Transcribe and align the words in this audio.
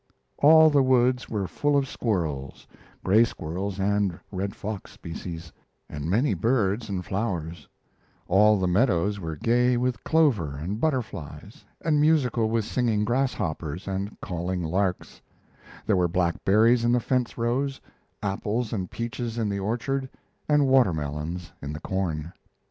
All 0.39 0.71
the 0.71 0.81
woods 0.81 1.29
were 1.29 1.45
full 1.47 1.77
of 1.77 1.87
squirrels 1.87 2.65
gray 3.03 3.23
squirrels 3.23 3.79
and 3.79 4.09
the 4.09 4.19
red 4.31 4.55
fox 4.55 4.91
species 4.93 5.51
and 5.87 6.09
many 6.09 6.33
birds 6.33 6.89
and 6.89 7.05
flowers; 7.05 7.67
all 8.27 8.57
the 8.57 8.67
meadows 8.67 9.19
were 9.19 9.35
gay 9.35 9.77
with 9.77 10.03
clover 10.03 10.57
and 10.57 10.79
butterflies, 10.81 11.65
and 11.85 12.01
musical 12.01 12.49
with 12.49 12.65
singing 12.65 13.05
grasshoppers 13.05 13.87
and 13.87 14.19
calling 14.21 14.63
larks; 14.63 15.21
there 15.85 15.95
were 15.97 16.07
blackberries 16.07 16.83
in 16.83 16.91
the 16.93 16.99
fence 16.99 17.37
rows, 17.37 17.79
apples 18.23 18.73
and 18.73 18.89
peaches 18.89 19.37
in 19.37 19.49
the 19.49 19.59
orchard, 19.59 20.09
and 20.49 20.65
watermelons 20.65 21.51
in 21.61 21.73
the 21.73 21.79
corn. 21.79 22.33